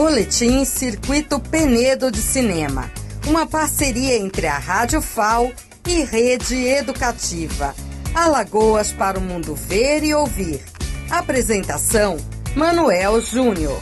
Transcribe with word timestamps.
Boletim 0.00 0.64
Circuito 0.64 1.38
Penedo 1.38 2.10
de 2.10 2.22
Cinema. 2.22 2.90
Uma 3.26 3.46
parceria 3.46 4.16
entre 4.16 4.46
a 4.46 4.56
Rádio 4.56 5.02
FAO 5.02 5.52
e 5.86 6.02
Rede 6.04 6.56
Educativa. 6.66 7.74
Alagoas 8.14 8.92
para 8.92 9.18
o 9.18 9.20
mundo 9.20 9.54
ver 9.54 10.02
e 10.02 10.14
ouvir. 10.14 10.62
Apresentação: 11.10 12.16
Manuel 12.56 13.20
Júnior. 13.20 13.78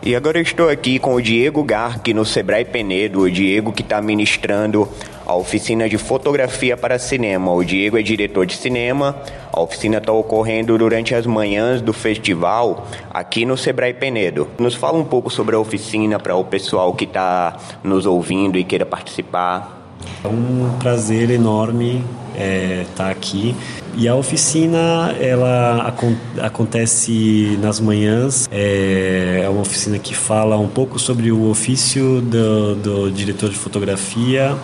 E 0.00 0.14
agora 0.14 0.40
estou 0.40 0.68
aqui 0.68 1.00
com 1.00 1.14
o 1.16 1.20
Diego 1.20 1.64
Garque 1.64 2.14
no 2.14 2.24
Sebrae 2.24 2.64
Penedo, 2.64 3.22
o 3.22 3.30
Diego 3.30 3.72
que 3.72 3.82
está 3.82 4.00
ministrando 4.00 4.88
a 5.32 5.34
oficina 5.34 5.88
de 5.88 5.96
fotografia 5.96 6.76
para 6.76 6.98
cinema. 6.98 7.50
O 7.52 7.64
Diego 7.64 7.98
é 7.98 8.02
diretor 8.02 8.44
de 8.44 8.54
cinema. 8.54 9.16
A 9.50 9.60
oficina 9.62 9.96
está 9.96 10.12
ocorrendo 10.12 10.76
durante 10.76 11.14
as 11.14 11.26
manhãs 11.26 11.80
do 11.80 11.92
festival 11.92 12.86
aqui 13.10 13.46
no 13.46 13.56
Sebrae 13.56 13.94
Penedo. 13.94 14.46
Nos 14.58 14.74
fala 14.74 14.98
um 14.98 15.04
pouco 15.04 15.30
sobre 15.30 15.56
a 15.56 15.58
oficina 15.58 16.18
para 16.18 16.36
o 16.36 16.44
pessoal 16.44 16.92
que 16.92 17.04
está 17.04 17.56
nos 17.82 18.04
ouvindo 18.04 18.58
e 18.58 18.64
queira 18.64 18.84
participar. 18.84 19.80
É 20.22 20.28
um 20.28 20.76
prazer 20.78 21.30
enorme 21.30 22.04
estar 22.34 22.44
é, 22.44 22.86
tá 22.94 23.10
aqui. 23.10 23.56
E 23.94 24.06
a 24.06 24.14
oficina 24.14 25.14
ela 25.18 25.94
acontece 26.42 27.58
nas 27.62 27.80
manhãs. 27.80 28.48
É, 28.52 29.40
é 29.44 29.48
uma 29.48 29.62
oficina 29.62 29.98
que 29.98 30.14
fala 30.14 30.58
um 30.58 30.68
pouco 30.68 30.98
sobre 30.98 31.32
o 31.32 31.48
ofício 31.48 32.20
do, 32.20 32.74
do 32.74 33.10
diretor 33.10 33.48
de 33.48 33.56
fotografia 33.56 34.58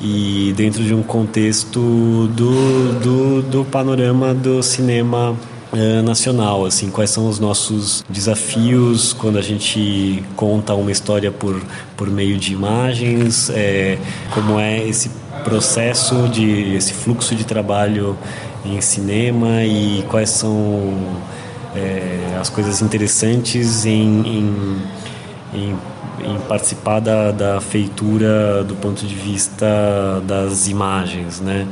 e 0.00 0.52
dentro 0.56 0.82
de 0.82 0.94
um 0.94 1.02
contexto 1.02 1.80
do, 2.28 2.92
do, 3.00 3.42
do 3.42 3.64
panorama 3.64 4.32
do 4.32 4.62
cinema 4.62 5.36
uh, 5.72 6.02
nacional, 6.02 6.64
assim, 6.64 6.90
quais 6.90 7.10
são 7.10 7.28
os 7.28 7.38
nossos 7.38 8.04
desafios 8.08 9.12
quando 9.12 9.38
a 9.38 9.42
gente 9.42 10.22
conta 10.36 10.74
uma 10.74 10.92
história 10.92 11.30
por, 11.30 11.60
por 11.96 12.08
meio 12.08 12.36
de 12.38 12.52
imagens, 12.52 13.50
é, 13.50 13.98
como 14.32 14.58
é 14.58 14.86
esse 14.86 15.10
processo 15.44 16.28
de 16.28 16.74
esse 16.74 16.92
fluxo 16.92 17.34
de 17.34 17.44
trabalho 17.44 18.16
em 18.64 18.80
cinema 18.80 19.64
e 19.64 20.04
quais 20.08 20.30
são 20.30 20.94
é, 21.74 22.36
as 22.40 22.48
coisas 22.48 22.82
interessantes 22.82 23.84
em, 23.86 24.20
em, 24.26 24.76
participar 26.48 27.00
da, 27.00 27.30
da 27.30 27.60
feitura 27.60 28.64
do 28.64 28.74
ponto 28.74 29.06
de 29.06 29.14
vista 29.14 29.66
das 30.26 30.66
imagens, 30.66 31.40
né? 31.40 31.68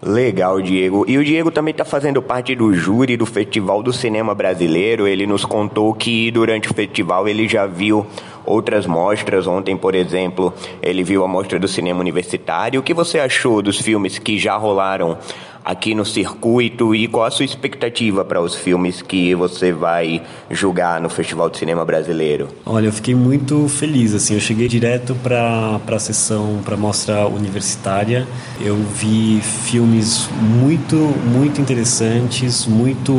Legal, 0.00 0.60
Diego. 0.60 1.04
E 1.08 1.16
o 1.16 1.24
Diego 1.24 1.50
também 1.50 1.72
está 1.72 1.84
fazendo 1.84 2.20
parte 2.20 2.54
do 2.54 2.74
júri 2.74 3.16
do 3.16 3.24
Festival 3.24 3.82
do 3.82 3.90
Cinema 3.90 4.34
Brasileiro. 4.34 5.08
Ele 5.08 5.26
nos 5.26 5.46
contou 5.46 5.94
que 5.94 6.30
durante 6.30 6.70
o 6.70 6.74
festival 6.74 7.26
ele 7.26 7.48
já 7.48 7.64
viu 7.64 8.06
outras 8.46 8.86
mostras. 8.86 9.46
Ontem, 9.46 9.76
por 9.76 9.94
exemplo, 9.94 10.52
ele 10.82 11.02
viu 11.02 11.24
a 11.24 11.28
mostra 11.28 11.58
do 11.58 11.68
cinema 11.68 12.00
universitário. 12.00 12.80
O 12.80 12.82
que 12.82 12.94
você 12.94 13.18
achou 13.18 13.62
dos 13.62 13.80
filmes 13.80 14.18
que 14.18 14.38
já 14.38 14.56
rolaram 14.56 15.18
aqui 15.64 15.94
no 15.94 16.04
circuito 16.04 16.94
e 16.94 17.08
qual 17.08 17.24
a 17.24 17.30
sua 17.30 17.44
expectativa 17.44 18.24
para 18.24 18.40
os 18.40 18.54
filmes 18.54 19.00
que 19.00 19.34
você 19.34 19.72
vai 19.72 20.22
julgar 20.50 21.00
no 21.00 21.08
Festival 21.08 21.48
de 21.48 21.56
Cinema 21.56 21.84
Brasileiro? 21.84 22.48
Olha, 22.66 22.86
eu 22.86 22.92
fiquei 22.92 23.14
muito 23.14 23.66
feliz, 23.66 24.12
assim, 24.12 24.34
eu 24.34 24.40
cheguei 24.40 24.68
direto 24.68 25.14
para 25.22 25.80
a 25.86 25.98
sessão, 25.98 26.60
para 26.62 26.74
a 26.74 26.76
mostra 26.76 27.26
universitária, 27.26 28.26
eu 28.60 28.76
vi 28.76 29.40
filmes 29.40 30.28
muito, 30.38 30.96
muito 30.96 31.60
interessantes, 31.60 32.66
muito 32.66 33.14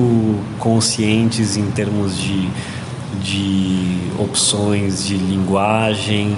conscientes 0.60 1.58
em 1.58 1.72
termos 1.72 2.16
de, 2.16 2.48
de 3.21 3.99
opções 4.19 5.05
de 5.05 5.16
linguagem, 5.16 6.37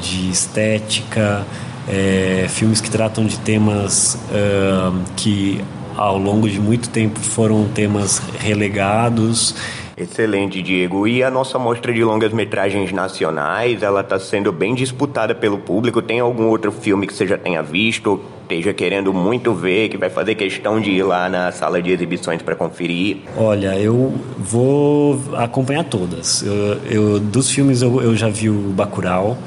de 0.00 0.30
estética, 0.30 1.44
é, 1.88 2.46
filmes 2.48 2.80
que 2.80 2.90
tratam 2.90 3.26
de 3.26 3.38
temas 3.38 4.18
uh, 4.30 4.98
que 5.16 5.62
ao 5.96 6.18
longo 6.18 6.48
de 6.48 6.60
muito 6.60 6.88
tempo 6.88 7.20
foram 7.20 7.68
temas 7.68 8.20
relegados. 8.38 9.54
Excelente, 9.96 10.60
Diego. 10.60 11.06
E 11.06 11.22
a 11.22 11.30
nossa 11.30 11.58
mostra 11.58 11.92
de 11.92 12.02
longas-metragens 12.02 12.92
nacionais, 12.92 13.82
ela 13.82 14.00
está 14.00 14.18
sendo 14.18 14.52
bem 14.52 14.74
disputada 14.74 15.34
pelo 15.34 15.58
público. 15.58 16.02
Tem 16.02 16.20
algum 16.20 16.48
outro 16.48 16.72
filme 16.72 17.06
que 17.06 17.14
você 17.14 17.26
já 17.26 17.38
tenha 17.38 17.62
visto, 17.62 18.20
esteja 18.42 18.72
querendo 18.72 19.12
muito 19.12 19.54
ver, 19.54 19.88
que 19.88 19.96
vai 19.96 20.10
fazer 20.10 20.34
questão 20.34 20.80
de 20.80 20.90
ir 20.90 21.02
lá 21.02 21.28
na 21.28 21.52
sala 21.52 21.80
de 21.80 21.92
exibições 21.92 22.42
para 22.42 22.56
conferir? 22.56 23.18
Olha, 23.36 23.78
eu 23.78 24.12
vou 24.38 25.20
acompanhar 25.34 25.84
todas. 25.84 26.42
Eu, 26.42 26.80
eu 26.90 27.20
dos 27.20 27.50
filmes 27.50 27.82
eu, 27.82 28.02
eu 28.02 28.16
já 28.16 28.28
vi 28.28 28.50
o 28.50 28.70
Bacurau. 28.70 29.38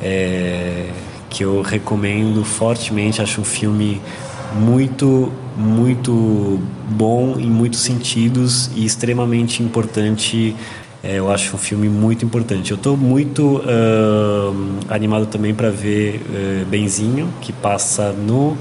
É 0.00 0.86
que 1.28 1.44
eu 1.44 1.60
recomendo 1.62 2.44
fortemente. 2.44 3.20
Acho 3.20 3.40
um 3.40 3.44
filme 3.44 4.00
muito, 4.54 5.32
muito 5.56 6.60
bom 6.88 7.36
em 7.38 7.50
muitos 7.50 7.80
sentidos 7.80 8.70
e 8.74 8.84
extremamente 8.84 9.62
importante. 9.62 10.54
É, 11.02 11.18
eu 11.18 11.30
acho 11.30 11.54
um 11.54 11.58
filme 11.58 11.88
muito 11.88 12.24
importante. 12.24 12.70
Eu 12.70 12.76
estou 12.76 12.96
muito 12.96 13.58
uh, 13.58 14.54
animado 14.88 15.26
também 15.26 15.54
para 15.54 15.70
ver 15.70 16.16
uh, 16.16 16.66
Benzinho, 16.66 17.28
que 17.40 17.52
passa 17.52 18.12
no, 18.12 18.56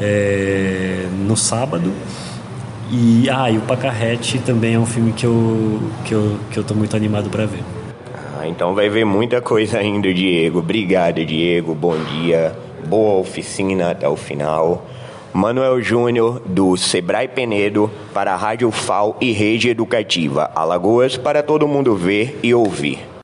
é, 0.00 1.06
no 1.26 1.36
sábado. 1.36 1.92
E, 2.90 3.28
ah, 3.28 3.50
e 3.50 3.58
o 3.58 3.60
Pacarrete 3.60 4.38
também 4.38 4.74
é 4.74 4.78
um 4.78 4.86
filme 4.86 5.12
que 5.12 5.26
eu 5.26 5.80
que 6.06 6.14
eu 6.14 6.38
que 6.50 6.58
eu 6.58 6.64
muito 6.74 6.96
animado 6.96 7.28
para 7.28 7.44
ver. 7.44 7.62
Ah, 8.40 8.48
então 8.48 8.74
vai 8.74 8.88
ver 8.88 9.04
muita 9.04 9.40
coisa 9.42 9.78
ainda, 9.78 10.12
Diego. 10.12 10.60
Obrigado, 10.60 11.24
Diego. 11.24 11.74
Bom 11.74 11.96
dia. 12.04 12.56
Boa 12.88 13.20
oficina 13.20 13.90
até 13.90 14.08
o 14.08 14.16
final. 14.16 14.86
Manuel 15.38 15.80
Júnior, 15.80 16.42
do 16.44 16.76
Sebrae 16.76 17.28
Penedo, 17.28 17.88
para 18.12 18.34
a 18.34 18.36
Rádio 18.36 18.72
FAO 18.72 19.16
e 19.20 19.30
Rede 19.30 19.68
Educativa. 19.68 20.50
Alagoas 20.52 21.16
para 21.16 21.44
todo 21.44 21.68
mundo 21.68 21.94
ver 21.94 22.40
e 22.42 22.52
ouvir. 22.52 23.17